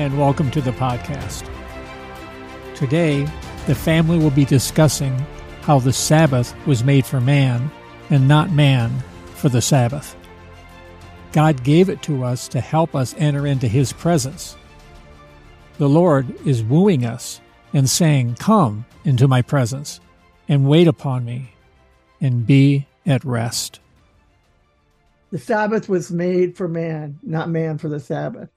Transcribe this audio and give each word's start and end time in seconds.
and 0.00 0.18
welcome 0.18 0.50
to 0.50 0.62
the 0.62 0.70
podcast. 0.70 1.46
Today, 2.74 3.28
the 3.66 3.74
family 3.74 4.16
will 4.16 4.30
be 4.30 4.46
discussing 4.46 5.12
how 5.60 5.78
the 5.78 5.92
Sabbath 5.92 6.54
was 6.66 6.82
made 6.82 7.04
for 7.04 7.20
man 7.20 7.70
and 8.08 8.26
not 8.26 8.50
man 8.50 8.90
for 9.34 9.50
the 9.50 9.60
Sabbath. 9.60 10.16
God 11.32 11.62
gave 11.64 11.90
it 11.90 12.00
to 12.04 12.24
us 12.24 12.48
to 12.48 12.62
help 12.62 12.94
us 12.94 13.14
enter 13.18 13.46
into 13.46 13.68
His 13.68 13.92
presence. 13.92 14.56
The 15.76 15.88
Lord 15.88 16.34
is 16.46 16.62
wooing 16.62 17.04
us 17.04 17.42
and 17.74 17.86
saying, 17.86 18.36
Come 18.36 18.86
into 19.04 19.28
my 19.28 19.42
presence 19.42 20.00
and 20.48 20.66
wait 20.66 20.88
upon 20.88 21.26
me 21.26 21.52
and 22.22 22.46
be 22.46 22.86
at 23.04 23.22
rest. 23.22 23.80
The 25.30 25.38
Sabbath 25.38 25.90
was 25.90 26.10
made 26.10 26.56
for 26.56 26.68
man, 26.68 27.18
not 27.22 27.50
man 27.50 27.76
for 27.76 27.90
the 27.90 28.00
Sabbath. 28.00 28.48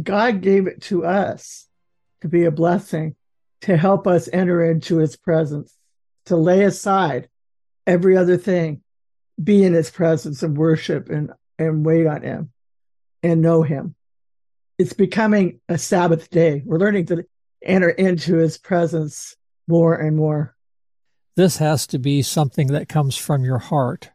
God 0.00 0.40
gave 0.40 0.66
it 0.66 0.82
to 0.82 1.04
us 1.04 1.66
to 2.20 2.28
be 2.28 2.44
a 2.44 2.50
blessing, 2.50 3.16
to 3.62 3.76
help 3.76 4.06
us 4.06 4.28
enter 4.32 4.64
into 4.64 4.98
his 4.98 5.16
presence, 5.16 5.76
to 6.26 6.36
lay 6.36 6.64
aside 6.64 7.28
every 7.86 8.16
other 8.16 8.36
thing, 8.36 8.82
be 9.42 9.64
in 9.64 9.72
his 9.72 9.90
presence 9.90 10.42
and 10.42 10.56
worship 10.56 11.10
and, 11.10 11.32
and 11.58 11.84
wait 11.84 12.06
on 12.06 12.22
him 12.22 12.52
and 13.22 13.42
know 13.42 13.62
him. 13.62 13.94
It's 14.78 14.92
becoming 14.92 15.60
a 15.68 15.78
Sabbath 15.78 16.30
day. 16.30 16.62
We're 16.64 16.78
learning 16.78 17.06
to 17.06 17.24
enter 17.62 17.90
into 17.90 18.36
his 18.36 18.58
presence 18.58 19.36
more 19.68 19.94
and 19.94 20.16
more. 20.16 20.56
This 21.36 21.58
has 21.58 21.86
to 21.88 21.98
be 21.98 22.22
something 22.22 22.68
that 22.68 22.88
comes 22.88 23.16
from 23.16 23.44
your 23.44 23.58
heart 23.58 24.10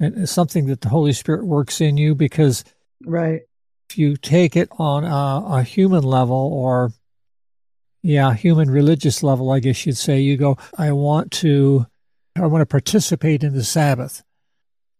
and 0.00 0.28
something 0.28 0.66
that 0.66 0.80
the 0.80 0.88
Holy 0.88 1.12
Spirit 1.12 1.46
works 1.46 1.80
in 1.80 1.96
you 1.96 2.14
because 2.14 2.64
right 3.04 3.42
if 3.94 3.98
you 3.98 4.16
take 4.16 4.56
it 4.56 4.68
on 4.72 5.04
a, 5.04 5.58
a 5.58 5.62
human 5.62 6.02
level 6.02 6.36
or 6.52 6.92
yeah 8.02 8.34
human 8.34 8.68
religious 8.68 9.22
level 9.22 9.52
I 9.52 9.60
guess 9.60 9.86
you'd 9.86 9.96
say 9.96 10.18
you 10.18 10.36
go 10.36 10.58
I 10.76 10.90
want 10.90 11.30
to 11.42 11.86
I 12.34 12.44
want 12.46 12.62
to 12.62 12.66
participate 12.66 13.44
in 13.44 13.54
the 13.54 13.62
Sabbath 13.62 14.24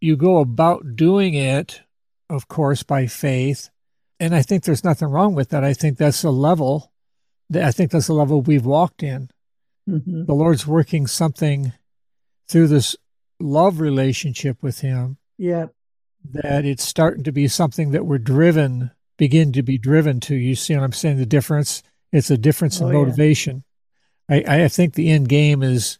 you 0.01 0.17
go 0.17 0.39
about 0.39 0.95
doing 0.95 1.35
it 1.35 1.81
of 2.31 2.47
course 2.47 2.85
by 2.85 3.09
faith 3.09 3.69
and 4.21 4.33
I 4.33 4.43
think 4.43 4.63
there's 4.63 4.85
nothing 4.85 5.09
wrong 5.09 5.35
with 5.35 5.49
that 5.49 5.65
I 5.65 5.75
think 5.75 5.99
that's 5.99 6.23
a 6.23 6.31
level 6.31 6.93
that 7.51 7.65
I 7.65 7.73
think 7.73 7.91
that's 7.91 8.09
a 8.09 8.15
level 8.15 8.43
we've 8.43 8.65
walked 8.65 9.03
in 9.03 9.29
mm-hmm. 9.91 10.27
the 10.27 10.35
Lord's 10.35 10.69
working 10.69 11.09
something 11.09 11.73
through 12.47 12.69
this 12.69 12.95
love 13.41 13.81
relationship 13.81 14.63
with 14.63 14.83
him. 14.83 15.17
Yeah. 15.37 15.67
That 16.33 16.65
it's 16.65 16.85
starting 16.85 17.25
to 17.25 17.33
be 17.33 17.49
something 17.49 17.91
that 17.91 18.07
we're 18.07 18.19
driven, 18.19 18.91
begin 19.17 19.53
to 19.53 19.63
be 19.63 19.79
driven 19.79 20.21
to. 20.21 20.35
You 20.35 20.55
see 20.55 20.75
what 20.75 20.85
I'm 20.85 20.93
saying? 20.93 21.19
The 21.19 21.27
difference? 21.27 21.83
It's 22.13 22.31
a 22.31 22.39
difference 22.39 22.81
in 22.81 22.87
oh, 22.87 22.93
motivation. 22.93 23.65
Yeah. 24.29 24.43
I, 24.47 24.65
I 24.65 24.69
think 24.69 24.95
the 24.95 25.11
end 25.11 25.29
game 25.29 25.63
is 25.63 25.99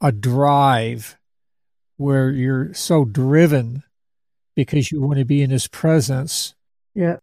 a 0.00 0.12
drive 0.12 1.18
where 1.96 2.30
you're 2.30 2.72
so 2.74 3.04
driven 3.04 3.82
because 4.54 4.92
you 4.92 5.00
want 5.00 5.18
to 5.18 5.24
be 5.24 5.42
in 5.42 5.50
his 5.50 5.66
presence. 5.66 6.54
Yeah. 6.94 7.16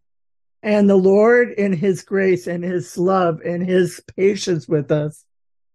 And 0.62 0.88
the 0.88 0.96
Lord, 0.96 1.50
in 1.50 1.72
his 1.72 2.02
grace 2.02 2.46
and 2.46 2.64
his 2.64 2.96
love 2.96 3.40
and 3.44 3.64
his 3.64 4.02
patience 4.16 4.68
with 4.68 4.90
us, 4.90 5.24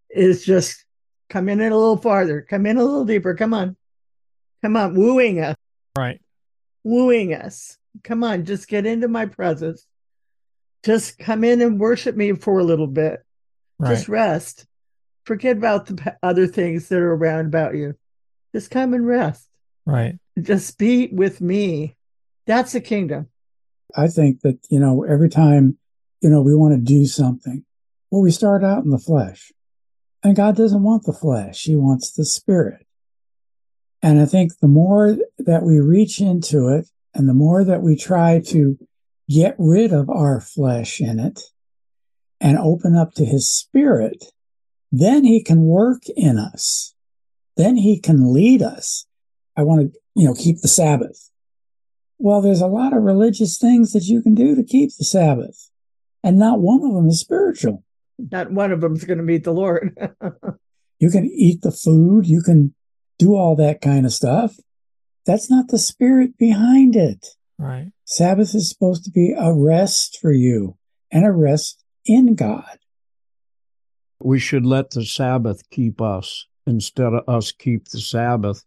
is 0.09 0.43
just 0.43 0.85
Come 1.29 1.47
in 1.47 1.59
a 1.61 1.63
little 1.65 1.97
farther. 1.97 2.41
Come 2.41 2.65
in 2.65 2.77
a 2.77 2.83
little 2.83 3.05
deeper. 3.05 3.35
Come 3.35 3.53
on. 3.53 3.77
Come 4.63 4.75
on. 4.75 4.95
Wooing 4.95 5.39
us. 5.39 5.55
Right. 5.97 6.19
Wooing 6.83 7.33
us. 7.33 7.77
Come 8.03 8.23
on. 8.23 8.45
Just 8.45 8.67
get 8.67 8.85
into 8.85 9.07
my 9.07 9.25
presence. 9.25 9.85
Just 10.83 11.19
come 11.19 11.43
in 11.43 11.61
and 11.61 11.79
worship 11.79 12.15
me 12.15 12.33
for 12.33 12.59
a 12.59 12.63
little 12.63 12.87
bit. 12.87 13.23
Right. 13.77 13.95
Just 13.95 14.07
rest. 14.07 14.65
Forget 15.25 15.57
about 15.57 15.85
the 15.87 16.17
other 16.23 16.47
things 16.47 16.89
that 16.89 16.99
are 16.99 17.13
around 17.13 17.47
about 17.47 17.75
you. 17.75 17.95
Just 18.53 18.71
come 18.71 18.93
and 18.93 19.05
rest. 19.05 19.47
Right. 19.85 20.17
Just 20.41 20.77
be 20.77 21.07
with 21.07 21.41
me. 21.41 21.95
That's 22.47 22.71
the 22.71 22.81
kingdom. 22.81 23.27
I 23.95 24.07
think 24.07 24.41
that, 24.41 24.59
you 24.69 24.79
know, 24.79 25.03
every 25.03 25.29
time, 25.29 25.77
you 26.21 26.29
know, 26.29 26.41
we 26.41 26.55
want 26.55 26.73
to 26.73 26.79
do 26.79 27.05
something, 27.05 27.65
well, 28.11 28.21
we 28.21 28.31
start 28.31 28.63
out 28.63 28.83
in 28.83 28.91
the 28.91 28.97
flesh. 28.97 29.51
And 30.23 30.35
God 30.35 30.55
doesn't 30.55 30.83
want 30.83 31.03
the 31.03 31.13
flesh, 31.13 31.63
He 31.63 31.75
wants 31.75 32.11
the 32.11 32.25
spirit. 32.25 32.85
And 34.01 34.19
I 34.19 34.25
think 34.25 34.53
the 34.59 34.67
more 34.67 35.17
that 35.37 35.63
we 35.63 35.79
reach 35.79 36.21
into 36.21 36.69
it 36.69 36.87
and 37.13 37.27
the 37.27 37.33
more 37.33 37.63
that 37.63 37.81
we 37.81 37.95
try 37.95 38.39
to 38.47 38.77
get 39.29 39.55
rid 39.57 39.91
of 39.93 40.09
our 40.09 40.39
flesh 40.39 41.01
in 41.01 41.19
it 41.19 41.41
and 42.39 42.57
open 42.57 42.95
up 42.95 43.13
to 43.15 43.25
His 43.25 43.49
spirit, 43.49 44.25
then 44.91 45.23
He 45.23 45.43
can 45.43 45.63
work 45.63 46.03
in 46.15 46.37
us. 46.37 46.93
Then 47.57 47.75
He 47.75 47.99
can 47.99 48.33
lead 48.33 48.61
us. 48.61 49.05
I 49.57 49.63
want 49.63 49.91
to, 49.91 49.99
you 50.15 50.25
know, 50.25 50.33
keep 50.33 50.61
the 50.61 50.67
Sabbath. 50.67 51.29
Well, 52.17 52.41
there's 52.41 52.61
a 52.61 52.67
lot 52.67 52.95
of 52.95 53.03
religious 53.03 53.57
things 53.57 53.91
that 53.91 54.05
you 54.05 54.21
can 54.21 54.35
do 54.35 54.55
to 54.55 54.63
keep 54.63 54.91
the 54.97 55.05
Sabbath, 55.05 55.69
and 56.23 56.37
not 56.37 56.59
one 56.59 56.83
of 56.83 56.93
them 56.93 57.07
is 57.07 57.19
spiritual 57.19 57.83
not 58.31 58.51
one 58.51 58.71
of 58.71 58.81
them 58.81 58.95
is 58.95 59.03
going 59.03 59.17
to 59.17 59.23
meet 59.23 59.43
the 59.43 59.53
Lord. 59.53 59.97
you 60.99 61.09
can 61.09 61.25
eat 61.25 61.61
the 61.61 61.71
food, 61.71 62.27
you 62.27 62.41
can 62.41 62.73
do 63.19 63.35
all 63.35 63.55
that 63.57 63.81
kind 63.81 64.05
of 64.05 64.13
stuff. 64.13 64.55
That's 65.25 65.51
not 65.51 65.67
the 65.67 65.77
spirit 65.77 66.37
behind 66.37 66.95
it. 66.95 67.27
Right. 67.59 67.91
Sabbath 68.05 68.55
is 68.55 68.69
supposed 68.69 69.03
to 69.03 69.11
be 69.11 69.35
a 69.37 69.53
rest 69.53 70.17
for 70.19 70.31
you 70.31 70.77
and 71.11 71.25
a 71.25 71.31
rest 71.31 71.83
in 72.05 72.33
God. 72.33 72.79
We 74.19 74.39
should 74.39 74.65
let 74.65 74.91
the 74.91 75.05
Sabbath 75.05 75.69
keep 75.69 76.01
us 76.01 76.47
instead 76.65 77.13
of 77.13 77.27
us 77.27 77.51
keep 77.51 77.89
the 77.89 77.99
Sabbath. 77.99 78.63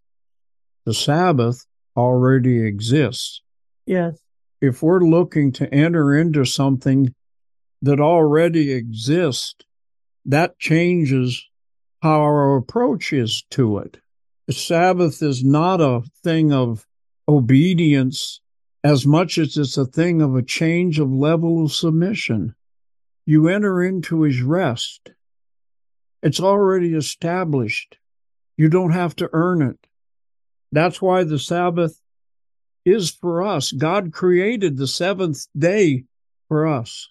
The 0.85 0.95
Sabbath 0.95 1.67
already 1.97 2.65
exists. 2.65 3.43
Yes. 3.87 4.19
If 4.61 4.83
we're 4.83 5.01
looking 5.01 5.53
to 5.53 5.73
enter 5.75 6.17
into 6.17 6.45
something 6.45 7.15
that 7.81 8.01
already 8.01 8.73
exists, 8.73 9.57
that 10.27 10.59
changes 10.59 11.45
how 12.03 12.21
our 12.21 12.57
approach 12.57 13.13
is 13.13 13.43
to 13.51 13.79
it. 13.79 14.02
The 14.47 14.53
Sabbath 14.53 15.23
is 15.23 15.45
not 15.45 15.81
a 15.81 16.03
thing 16.23 16.53
of 16.53 16.87
obedience 17.29 18.41
as 18.85 19.07
much 19.07 19.39
as 19.39 19.57
it's 19.57 19.77
a 19.77 19.85
thing 19.85 20.21
of 20.21 20.35
a 20.35 20.43
change 20.43 20.99
of 20.99 21.13
level 21.13 21.65
of 21.65 21.73
submission. 21.73 22.55
You 23.25 23.49
enter 23.49 23.83
into 23.83 24.23
his 24.23 24.43
rest. 24.43 25.11
It's 26.23 26.41
already 26.41 26.95
established. 26.95 27.97
You 28.57 28.69
don't 28.69 28.93
have 28.93 29.15
to 29.17 29.31
earn 29.33 29.63
it. 29.63 29.79
That's 30.73 31.01
why 31.01 31.25
the 31.25 31.39
Sabbath 31.39 32.01
is 32.85 33.11
for 33.11 33.43
us. 33.43 33.71
God 33.71 34.13
created 34.13 34.77
the 34.77 34.89
seventh 34.89 35.47
day 35.57 36.05
for 36.49 36.67
us 36.67 37.09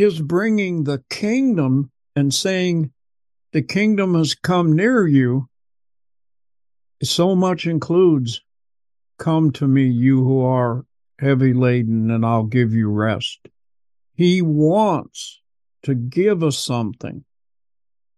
his 0.00 0.18
bringing 0.18 0.84
the 0.84 1.04
kingdom 1.10 1.90
and 2.16 2.32
saying, 2.32 2.90
the 3.52 3.60
kingdom 3.60 4.14
has 4.14 4.34
come 4.34 4.74
near 4.74 5.06
you, 5.06 5.46
so 7.02 7.34
much 7.34 7.66
includes, 7.66 8.42
come 9.18 9.50
to 9.52 9.66
me, 9.66 9.86
you 9.86 10.22
who 10.22 10.42
are 10.42 10.84
heavy 11.18 11.52
laden, 11.52 12.10
and 12.10 12.24
I'll 12.24 12.44
give 12.44 12.74
you 12.74 12.90
rest. 12.90 13.48
He 14.14 14.42
wants 14.42 15.40
to 15.82 15.94
give 15.94 16.42
us 16.42 16.58
something 16.58 17.24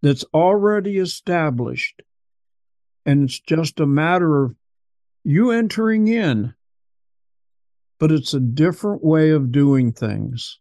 that's 0.03 0.25
already 0.35 0.99
established. 0.99 2.03
And 3.07 3.25
it's 3.25 3.39
just 3.41 3.81
a 3.81 3.87
matter 3.87 4.45
of 4.45 4.55
you 5.25 5.51
entering 5.51 6.09
in, 6.09 6.55
but 7.99 8.11
it's 8.11 8.35
a 8.35 8.41
different 8.41 9.05
way 9.05 9.31
of 9.31 9.53
doing 9.53 9.93
things 9.93 10.59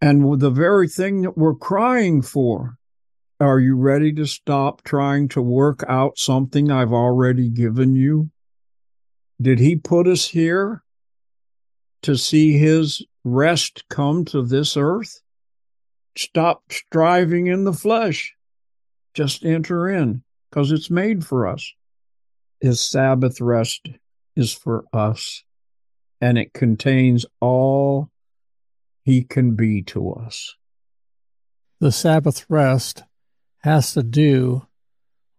and 0.00 0.38
the 0.38 0.50
very 0.50 0.86
thing 0.86 1.22
that 1.22 1.38
we're 1.38 1.54
crying 1.54 2.20
for. 2.20 2.76
Are 3.40 3.60
you 3.60 3.76
ready 3.76 4.12
to 4.14 4.26
stop 4.26 4.82
trying 4.82 5.28
to 5.30 5.42
work 5.42 5.84
out 5.88 6.18
something 6.18 6.70
I've 6.70 6.92
already 6.92 7.48
given 7.48 7.94
you? 7.94 8.30
Did 9.40 9.58
he 9.58 9.76
put 9.76 10.06
us 10.06 10.28
here 10.28 10.82
to 12.02 12.16
see 12.16 12.56
his 12.56 13.04
rest 13.24 13.84
come 13.88 14.24
to 14.26 14.42
this 14.42 14.76
earth? 14.76 15.20
stop 16.16 16.62
striving 16.70 17.46
in 17.46 17.64
the 17.64 17.72
flesh. 17.72 18.34
Just 19.14 19.44
enter 19.44 19.88
in 19.88 20.22
because 20.50 20.72
it's 20.72 20.90
made 20.90 21.24
for 21.24 21.46
us. 21.46 21.72
His 22.60 22.80
Sabbath 22.80 23.40
rest 23.40 23.88
is 24.36 24.52
for 24.52 24.84
us, 24.92 25.44
and 26.20 26.38
it 26.38 26.52
contains 26.52 27.26
all 27.40 28.10
he 29.04 29.22
can 29.22 29.54
be 29.54 29.82
to 29.82 30.12
us. 30.12 30.54
The 31.80 31.92
Sabbath 31.92 32.46
rest 32.48 33.02
has 33.64 33.94
to 33.94 34.02
do 34.02 34.66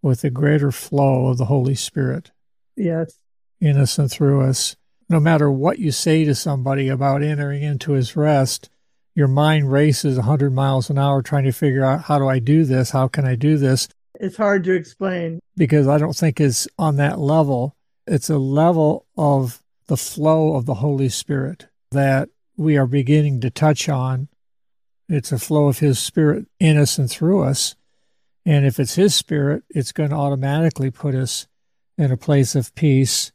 with 0.02 0.22
the 0.22 0.32
greater 0.32 0.72
flow 0.72 1.28
of 1.28 1.38
the 1.38 1.46
Holy 1.46 1.76
Spirit. 1.76 2.32
Yes. 2.76 3.20
In 3.62 3.78
us 3.78 4.00
and 4.00 4.10
through 4.10 4.42
us. 4.42 4.76
No 5.08 5.20
matter 5.20 5.52
what 5.52 5.78
you 5.78 5.92
say 5.92 6.26
to 6.26 6.34
somebody 6.34 6.88
about 6.88 7.22
entering 7.22 7.62
into 7.62 7.92
his 7.92 8.16
rest, 8.16 8.68
your 9.14 9.28
mind 9.28 9.72
races 9.72 10.18
100 10.18 10.52
miles 10.52 10.90
an 10.90 10.98
hour 10.98 11.22
trying 11.22 11.44
to 11.44 11.52
figure 11.52 11.86
out 11.86 12.06
how 12.06 12.18
do 12.18 12.28
I 12.28 12.40
do 12.40 12.66
this? 12.66 12.90
How 12.90 13.08
can 13.08 13.26
I 13.26 13.36
do 13.36 13.58
this? 13.60 13.88
It's 14.16 14.38
hard 14.38 14.64
to 14.64 14.74
explain. 14.74 15.40
Because 15.56 15.88
I 15.88 16.00
don't 16.00 16.16
think 16.16 16.42
it's 16.42 16.68
on 16.80 16.96
that 16.96 17.20
level. 17.20 17.76
It's 18.08 18.32
a 18.32 18.40
level 18.40 19.06
of 19.16 19.62
the 19.86 19.98
flow 19.98 20.56
of 20.56 20.66
the 20.66 20.76
Holy 20.76 21.10
Spirit 21.10 21.68
that 21.92 22.30
we 22.58 22.76
are 22.76 22.88
beginning 22.88 23.40
to 23.42 23.52
touch 23.52 23.88
on. 23.88 24.30
It's 25.08 25.32
a 25.32 25.38
flow 25.38 25.68
of 25.68 25.78
His 25.78 26.00
Spirit 26.00 26.48
in 26.60 26.76
us 26.76 26.98
and 26.98 27.08
through 27.08 27.44
us. 27.44 27.76
And 28.46 28.66
if 28.66 28.80
it's 28.80 28.96
His 28.96 29.16
Spirit, 29.16 29.64
it's 29.70 29.92
going 29.92 30.12
to 30.12 30.16
automatically 30.16 30.92
put 30.92 31.16
us 31.16 31.48
in 31.98 32.12
a 32.12 32.18
place 32.18 32.56
of 32.56 32.76
peace 32.76 33.32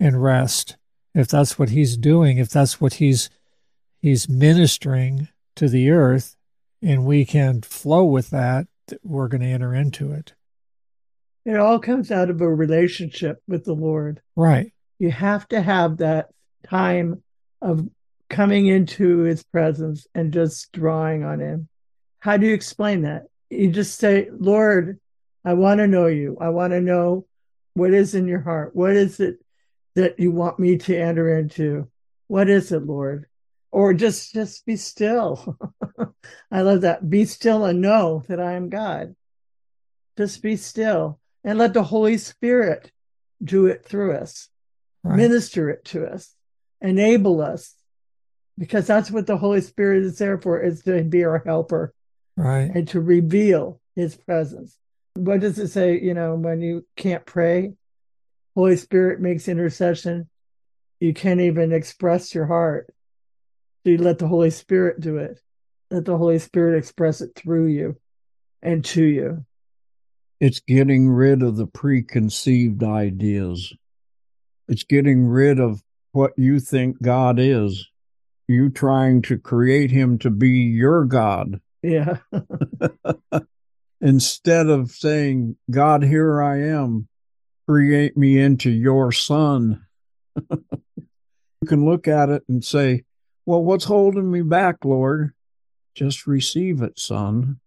and 0.00 0.22
rest. 0.22 0.76
If 1.14 1.28
that's 1.28 1.58
what 1.58 1.70
He's 1.70 1.96
doing, 1.96 2.38
if 2.38 2.48
that's 2.48 2.80
what 2.80 2.94
He's 2.94 3.30
He's 4.00 4.28
ministering 4.28 5.28
to 5.56 5.68
the 5.68 5.90
earth, 5.90 6.36
and 6.82 7.06
we 7.06 7.24
can 7.24 7.62
flow 7.62 8.04
with 8.04 8.30
that, 8.30 8.66
we're 9.02 9.28
going 9.28 9.40
to 9.40 9.46
enter 9.46 9.74
into 9.74 10.12
it. 10.12 10.34
It 11.46 11.56
all 11.56 11.78
comes 11.78 12.10
out 12.10 12.30
of 12.30 12.40
a 12.40 12.48
relationship 12.48 13.42
with 13.48 13.64
the 13.64 13.74
Lord. 13.74 14.20
Right. 14.36 14.72
You 14.98 15.10
have 15.10 15.48
to 15.48 15.60
have 15.60 15.98
that 15.98 16.28
time 16.68 17.22
of 17.60 17.88
coming 18.28 18.66
into 18.66 19.20
his 19.20 19.42
presence 19.42 20.06
and 20.14 20.32
just 20.32 20.72
drawing 20.72 21.24
on 21.24 21.40
him. 21.40 21.68
How 22.20 22.36
do 22.36 22.46
you 22.46 22.54
explain 22.54 23.02
that? 23.02 23.24
You 23.54 23.70
just 23.70 23.98
say, 23.98 24.28
Lord, 24.32 24.98
I 25.44 25.54
want 25.54 25.78
to 25.78 25.86
know 25.86 26.06
you. 26.06 26.36
I 26.40 26.48
want 26.50 26.72
to 26.72 26.80
know 26.80 27.26
what 27.74 27.92
is 27.92 28.14
in 28.14 28.26
your 28.26 28.40
heart. 28.40 28.74
What 28.74 28.92
is 28.92 29.20
it 29.20 29.38
that 29.94 30.18
you 30.18 30.30
want 30.30 30.58
me 30.58 30.78
to 30.78 30.96
enter 30.96 31.38
into? 31.38 31.88
What 32.26 32.48
is 32.48 32.72
it, 32.72 32.84
Lord? 32.84 33.26
Or 33.70 33.92
just 33.92 34.32
just 34.32 34.64
be 34.64 34.76
still. 34.76 35.58
I 36.50 36.62
love 36.62 36.82
that. 36.82 37.08
Be 37.08 37.24
still 37.24 37.64
and 37.64 37.80
know 37.80 38.24
that 38.28 38.40
I 38.40 38.52
am 38.52 38.68
God. 38.68 39.14
Just 40.16 40.42
be 40.42 40.56
still 40.56 41.18
and 41.42 41.58
let 41.58 41.74
the 41.74 41.82
Holy 41.82 42.16
Spirit 42.18 42.90
do 43.42 43.66
it 43.66 43.84
through 43.84 44.16
us, 44.16 44.48
right. 45.02 45.16
minister 45.16 45.68
it 45.70 45.84
to 45.86 46.06
us, 46.06 46.34
enable 46.80 47.40
us, 47.40 47.74
because 48.56 48.86
that's 48.86 49.10
what 49.10 49.26
the 49.26 49.36
Holy 49.36 49.60
Spirit 49.60 50.04
is 50.04 50.18
there 50.18 50.38
for, 50.38 50.60
is 50.60 50.82
to 50.84 51.02
be 51.02 51.24
our 51.24 51.42
helper. 51.44 51.92
Right. 52.36 52.70
And 52.74 52.88
to 52.88 53.00
reveal 53.00 53.80
his 53.94 54.16
presence. 54.16 54.76
What 55.14 55.40
does 55.40 55.58
it 55.58 55.68
say, 55.68 56.00
you 56.00 56.14
know, 56.14 56.34
when 56.34 56.60
you 56.60 56.84
can't 56.96 57.24
pray? 57.24 57.74
Holy 58.56 58.76
Spirit 58.76 59.20
makes 59.20 59.48
intercession. 59.48 60.28
You 61.00 61.14
can't 61.14 61.40
even 61.40 61.72
express 61.72 62.34
your 62.34 62.46
heart. 62.46 62.92
So 63.84 63.90
you 63.90 63.98
let 63.98 64.18
the 64.18 64.28
Holy 64.28 64.50
Spirit 64.50 65.00
do 65.00 65.18
it. 65.18 65.38
Let 65.90 66.04
the 66.04 66.16
Holy 66.16 66.38
Spirit 66.38 66.78
express 66.78 67.20
it 67.20 67.30
through 67.36 67.66
you 67.66 67.96
and 68.62 68.84
to 68.86 69.04
you. 69.04 69.44
It's 70.40 70.60
getting 70.60 71.08
rid 71.08 71.42
of 71.42 71.56
the 71.56 71.66
preconceived 71.66 72.82
ideas. 72.82 73.72
It's 74.68 74.84
getting 74.84 75.26
rid 75.26 75.60
of 75.60 75.82
what 76.12 76.32
you 76.36 76.58
think 76.58 77.00
God 77.02 77.38
is. 77.38 77.86
You 78.48 78.70
trying 78.70 79.22
to 79.22 79.38
create 79.38 79.90
him 79.90 80.18
to 80.18 80.30
be 80.30 80.50
your 80.50 81.04
God. 81.04 81.60
Yeah. 81.84 82.16
Instead 84.00 84.68
of 84.68 84.90
saying, 84.90 85.56
God, 85.70 86.02
here 86.02 86.42
I 86.42 86.62
am, 86.62 87.08
create 87.68 88.16
me 88.16 88.38
into 88.38 88.70
your 88.70 89.12
son. 89.12 89.84
you 90.50 91.66
can 91.66 91.84
look 91.84 92.08
at 92.08 92.30
it 92.30 92.42
and 92.48 92.64
say, 92.64 93.04
Well, 93.44 93.62
what's 93.62 93.84
holding 93.84 94.30
me 94.30 94.40
back, 94.40 94.84
Lord? 94.84 95.34
Just 95.94 96.26
receive 96.26 96.80
it, 96.80 96.98
son. 96.98 97.60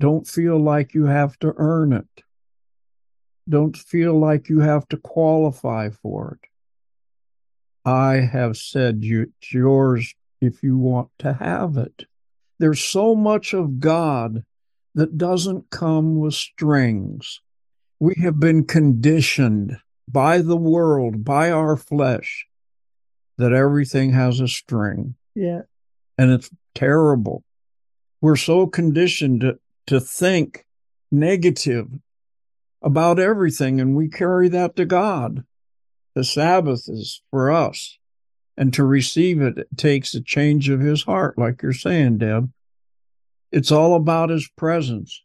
Don't 0.00 0.26
feel 0.26 0.58
like 0.58 0.92
you 0.92 1.06
have 1.06 1.38
to 1.38 1.54
earn 1.56 1.92
it. 1.92 2.24
Don't 3.48 3.76
feel 3.76 4.18
like 4.18 4.48
you 4.48 4.60
have 4.60 4.88
to 4.88 4.96
qualify 4.96 5.90
for 5.90 6.38
it. 6.42 6.48
I 7.88 8.14
have 8.14 8.56
said 8.56 8.98
it's 9.02 9.52
yours 9.52 10.12
if 10.40 10.64
you 10.64 10.76
want 10.76 11.10
to 11.20 11.34
have 11.34 11.76
it. 11.76 12.06
There's 12.58 12.80
so 12.80 13.14
much 13.14 13.52
of 13.52 13.80
God 13.80 14.44
that 14.94 15.18
doesn't 15.18 15.70
come 15.70 16.18
with 16.18 16.34
strings. 16.34 17.40
We 17.98 18.14
have 18.22 18.38
been 18.38 18.64
conditioned 18.64 19.78
by 20.08 20.38
the 20.38 20.56
world, 20.56 21.24
by 21.24 21.50
our 21.50 21.76
flesh, 21.76 22.46
that 23.38 23.52
everything 23.52 24.12
has 24.12 24.40
a 24.40 24.48
string. 24.48 25.16
Yeah. 25.34 25.62
And 26.16 26.30
it's 26.30 26.50
terrible. 26.74 27.42
We're 28.20 28.36
so 28.36 28.66
conditioned 28.66 29.40
to, 29.40 29.58
to 29.88 30.00
think 30.00 30.64
negative 31.10 31.88
about 32.82 33.18
everything, 33.18 33.80
and 33.80 33.96
we 33.96 34.08
carry 34.08 34.48
that 34.50 34.76
to 34.76 34.84
God. 34.84 35.44
The 36.14 36.24
Sabbath 36.24 36.88
is 36.88 37.22
for 37.30 37.50
us. 37.50 37.98
And 38.56 38.72
to 38.74 38.84
receive 38.84 39.42
it, 39.42 39.58
it 39.58 39.68
takes 39.76 40.14
a 40.14 40.20
change 40.20 40.68
of 40.68 40.80
his 40.80 41.02
heart, 41.02 41.38
like 41.38 41.62
you're 41.62 41.72
saying, 41.72 42.18
Deb. 42.18 42.52
It's 43.50 43.72
all 43.72 43.96
about 43.96 44.30
his 44.30 44.48
presence. 44.56 45.22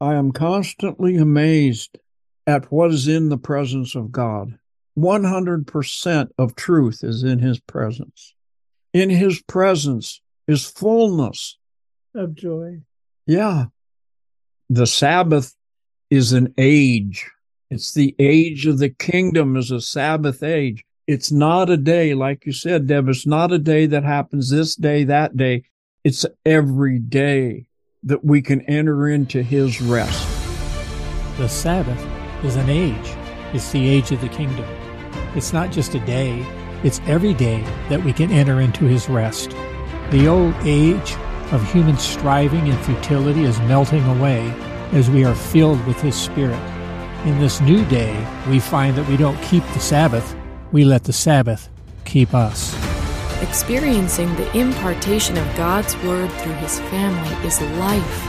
I 0.00 0.14
am 0.14 0.32
constantly 0.32 1.16
amazed 1.16 1.98
at 2.46 2.72
what 2.72 2.90
is 2.90 3.06
in 3.06 3.28
the 3.28 3.38
presence 3.38 3.94
of 3.94 4.12
God. 4.12 4.58
100% 4.98 6.28
of 6.38 6.56
truth 6.56 7.04
is 7.04 7.22
in 7.22 7.38
his 7.38 7.60
presence. 7.60 8.34
In 8.92 9.10
his 9.10 9.42
presence 9.42 10.20
is 10.48 10.64
fullness 10.64 11.58
of 12.14 12.34
joy. 12.34 12.80
Yeah. 13.26 13.66
The 14.68 14.86
Sabbath 14.86 15.54
is 16.10 16.32
an 16.32 16.54
age. 16.58 17.30
It's 17.70 17.92
the 17.92 18.16
age 18.18 18.66
of 18.66 18.78
the 18.78 18.90
kingdom 18.90 19.56
is 19.56 19.70
a 19.70 19.80
Sabbath 19.80 20.42
age. 20.42 20.84
It's 21.12 21.32
not 21.32 21.68
a 21.68 21.76
day, 21.76 22.14
like 22.14 22.46
you 22.46 22.52
said, 22.52 22.86
Deb, 22.86 23.08
it's 23.08 23.26
not 23.26 23.50
a 23.50 23.58
day 23.58 23.86
that 23.86 24.04
happens 24.04 24.48
this 24.48 24.76
day, 24.76 25.02
that 25.02 25.36
day. 25.36 25.64
It's 26.04 26.24
every 26.46 27.00
day 27.00 27.66
that 28.04 28.24
we 28.24 28.40
can 28.42 28.60
enter 28.66 29.08
into 29.08 29.42
his 29.42 29.82
rest. 29.82 30.24
The 31.36 31.48
Sabbath 31.48 32.00
is 32.44 32.54
an 32.54 32.70
age. 32.70 33.16
It's 33.52 33.72
the 33.72 33.88
age 33.88 34.12
of 34.12 34.20
the 34.20 34.28
kingdom. 34.28 34.64
It's 35.34 35.52
not 35.52 35.72
just 35.72 35.96
a 35.96 36.06
day, 36.06 36.46
it's 36.84 37.00
every 37.06 37.34
day 37.34 37.64
that 37.88 38.04
we 38.04 38.12
can 38.12 38.30
enter 38.30 38.60
into 38.60 38.84
his 38.84 39.08
rest. 39.08 39.50
The 40.12 40.28
old 40.28 40.54
age 40.62 41.16
of 41.50 41.72
human 41.72 41.98
striving 41.98 42.68
and 42.68 42.78
futility 42.84 43.42
is 43.42 43.58
melting 43.62 44.04
away 44.04 44.48
as 44.92 45.10
we 45.10 45.24
are 45.24 45.34
filled 45.34 45.84
with 45.88 46.00
his 46.00 46.14
spirit. 46.14 46.62
In 47.26 47.40
this 47.40 47.60
new 47.60 47.84
day, 47.86 48.14
we 48.48 48.60
find 48.60 48.96
that 48.96 49.08
we 49.08 49.16
don't 49.16 49.42
keep 49.42 49.64
the 49.72 49.80
Sabbath, 49.80 50.36
we 50.72 50.84
let 50.84 51.04
the 51.04 51.12
Sabbath 51.12 51.68
keep 52.04 52.34
us. 52.34 52.74
Experiencing 53.42 54.34
the 54.36 54.56
impartation 54.56 55.36
of 55.38 55.56
God's 55.56 55.96
Word 55.98 56.30
through 56.32 56.54
His 56.54 56.78
family 56.80 57.46
is 57.46 57.60
life. 57.78 58.20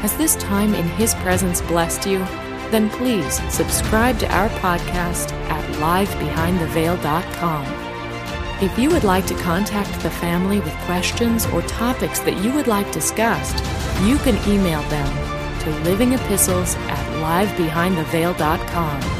Has 0.00 0.16
this 0.16 0.36
time 0.36 0.74
in 0.74 0.86
His 0.90 1.14
presence 1.16 1.60
blessed 1.62 2.06
you? 2.06 2.18
Then 2.70 2.88
please 2.90 3.40
subscribe 3.52 4.18
to 4.20 4.32
our 4.32 4.48
podcast 4.60 5.32
at 5.50 5.64
livebehindtheveil.com. 5.76 7.66
If 8.62 8.78
you 8.78 8.90
would 8.90 9.04
like 9.04 9.26
to 9.26 9.34
contact 9.34 10.00
the 10.02 10.10
family 10.10 10.60
with 10.60 10.74
questions 10.84 11.46
or 11.46 11.62
topics 11.62 12.20
that 12.20 12.36
you 12.44 12.52
would 12.52 12.66
like 12.66 12.92
discussed, 12.92 13.56
you 14.04 14.18
can 14.18 14.36
email 14.48 14.82
them 14.88 15.08
to 15.60 15.70
livingepistles 15.88 16.76
at 16.88 17.06
livebehindtheveil.com. 17.22 19.19